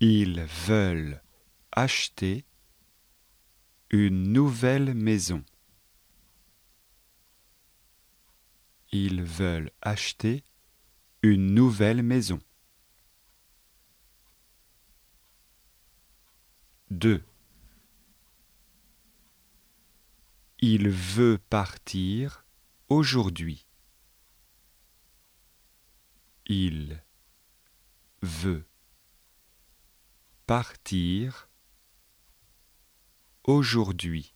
[0.00, 1.20] Ils veulent
[1.72, 2.44] acheter
[3.90, 5.44] une nouvelle maison.
[8.92, 10.44] Ils veulent acheter
[11.22, 12.38] une nouvelle maison.
[16.90, 17.20] 2.
[20.60, 22.46] Il veut partir
[22.88, 23.66] aujourd'hui.
[26.46, 27.02] Il
[28.22, 28.64] veut
[30.48, 31.50] partir
[33.44, 34.34] aujourd'hui.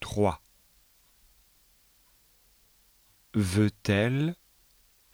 [0.00, 0.42] Trois.
[3.32, 4.36] Veut-elle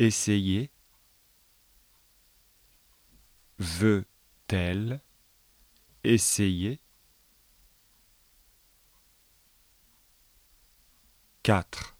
[0.00, 0.72] essayer?
[3.60, 5.00] Veut-elle
[6.02, 6.80] essayer?
[11.44, 11.93] 4.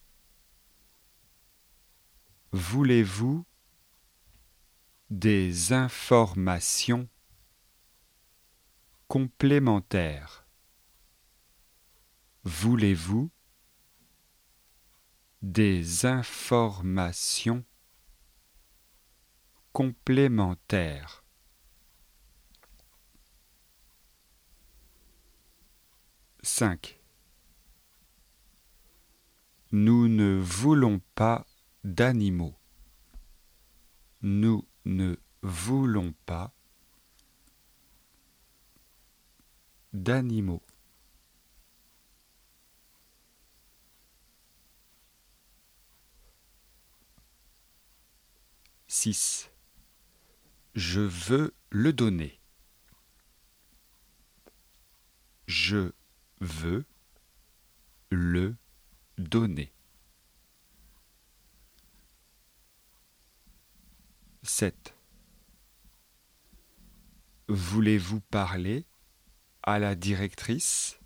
[2.56, 3.44] Voulez-vous
[5.10, 7.08] des informations
[9.08, 10.46] complémentaires?
[12.44, 13.32] Voulez-vous
[15.42, 17.64] des informations
[19.72, 21.24] complémentaires?
[26.44, 27.00] 5.
[29.72, 31.44] Nous ne voulons pas
[31.84, 32.56] d'animaux.
[34.22, 36.52] Nous ne voulons pas
[39.92, 40.62] d'animaux.
[48.88, 49.50] Six.
[50.74, 52.40] Je veux le donner.
[55.46, 55.92] Je
[56.40, 56.86] veux
[58.10, 58.56] le
[59.18, 59.73] donner.
[64.44, 64.94] 7.
[67.48, 68.86] Voulez-vous parler
[69.62, 71.00] à la directrice?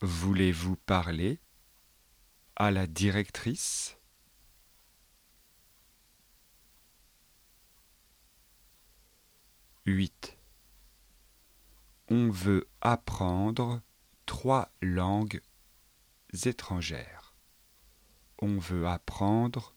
[0.00, 1.40] Voulez-vous parler
[2.56, 3.96] à la directrice?
[9.86, 10.38] Huit
[12.10, 13.82] on veut apprendre
[14.24, 15.42] trois langues
[16.44, 17.17] étrangères.
[18.40, 19.74] On veut apprendre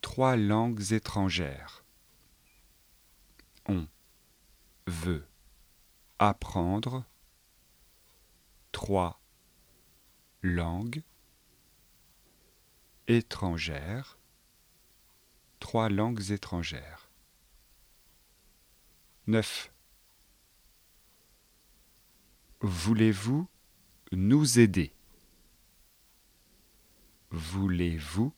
[0.00, 1.84] trois langues étrangères.
[3.66, 3.86] On
[4.86, 5.26] veut
[6.18, 7.04] apprendre
[8.72, 9.20] trois
[10.42, 11.02] langues
[13.06, 14.18] étrangères.
[15.60, 17.10] Trois langues étrangères.
[19.26, 19.72] 9.
[22.62, 23.46] Voulez-vous
[24.10, 24.92] nous aider?
[27.30, 28.32] Voulez-vous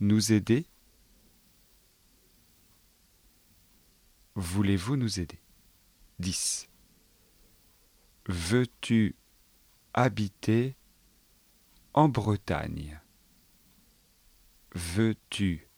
[0.00, 0.66] nous aider?
[4.34, 5.40] Voulez-vous nous aider?
[6.18, 6.68] 10.
[8.26, 9.16] Veux-tu
[9.94, 10.76] habiter
[11.94, 13.00] en Bretagne?
[14.74, 15.68] Veux-tu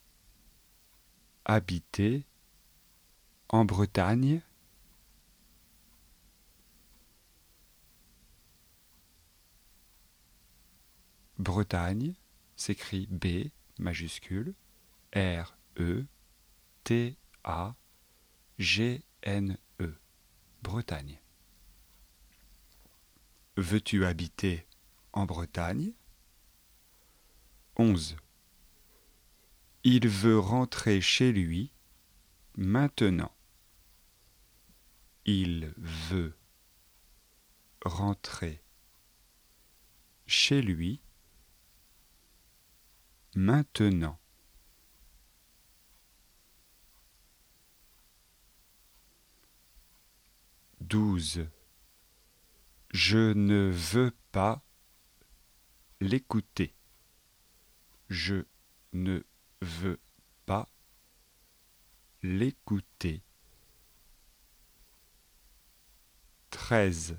[1.44, 2.26] habiter
[3.48, 4.42] en Bretagne?
[11.38, 12.14] Bretagne
[12.56, 14.54] s'écrit B majuscule
[15.16, 16.04] R E
[16.84, 17.74] T A
[18.58, 19.94] G N E
[20.62, 21.18] Bretagne.
[23.56, 24.66] Veux-tu habiter
[25.12, 25.92] en Bretagne?
[27.76, 28.16] 11.
[29.82, 31.72] Il veut rentrer chez lui
[32.56, 33.32] maintenant.
[35.24, 36.36] Il veut
[37.84, 38.62] rentrer
[40.26, 41.00] chez lui
[43.36, 44.18] maintenant.
[50.80, 51.46] Douze.
[52.90, 54.62] Je ne veux pas
[56.00, 56.74] l'écouter.
[58.08, 58.44] Je
[58.92, 59.24] ne
[59.60, 59.98] veux
[60.46, 60.68] pas
[62.22, 63.22] l'écouter.
[66.50, 67.18] Treize.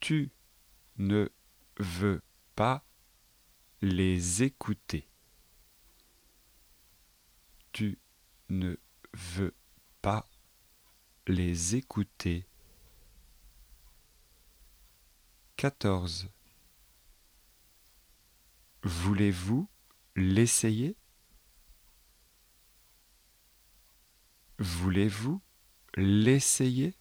[0.00, 0.30] Tu
[0.98, 1.28] ne
[1.78, 2.22] veux
[2.54, 2.84] pas
[3.80, 5.08] les écouter.
[7.72, 7.98] Tu
[8.48, 8.76] ne
[9.14, 9.54] veux
[10.02, 10.28] pas
[11.26, 12.46] les écouter.
[15.56, 16.28] 14.
[18.82, 19.68] Voulez-vous
[20.16, 20.96] l'essayer?
[24.58, 25.40] Voulez-vous
[25.96, 26.96] l'essayer?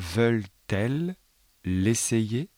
[0.00, 1.14] Veulent-elles
[1.62, 2.48] l'essayer?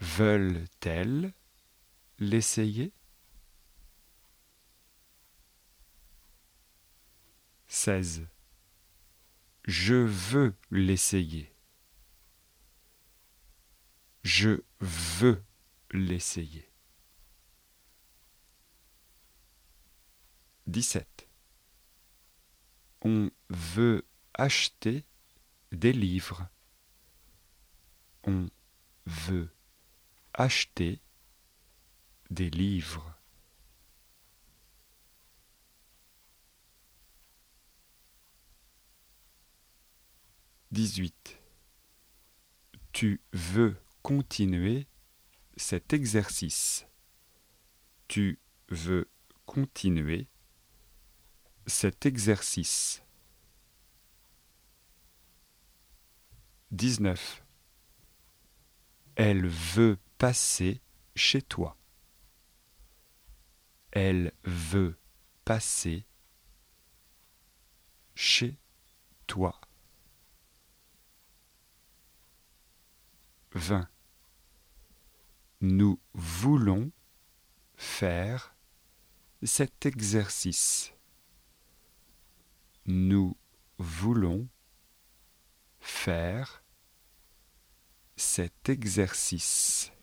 [0.00, 1.34] Veulent-elles
[2.18, 2.94] l'essayer?
[7.66, 8.26] Seize.
[9.66, 11.54] Je veux l'essayer.
[14.22, 15.44] Je veux
[15.90, 16.72] l'essayer.
[20.66, 21.28] 17.
[23.02, 25.04] On veut acheter
[25.72, 26.48] des livres.
[28.24, 28.48] On
[29.06, 29.50] veut
[30.32, 31.00] acheter
[32.30, 33.14] des livres.
[40.72, 41.38] Dix-huit.
[42.92, 44.88] Tu veux continuer
[45.56, 46.86] cet exercice.
[48.08, 49.08] Tu veux
[49.46, 50.26] continuer
[51.66, 53.03] cet exercice.
[56.74, 57.44] 19.
[59.14, 60.80] Elle veut passer
[61.14, 61.76] chez toi.
[63.92, 64.98] Elle veut
[65.44, 66.04] passer
[68.16, 68.58] chez
[69.28, 69.60] toi.
[73.52, 73.88] 20.
[75.60, 76.90] Nous voulons
[77.76, 78.56] faire
[79.44, 80.92] cet exercice.
[82.86, 83.36] Nous
[83.78, 84.48] voulons
[85.78, 86.63] faire
[88.16, 89.93] cet exercice.